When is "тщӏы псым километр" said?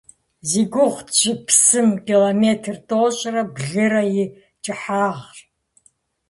1.07-2.75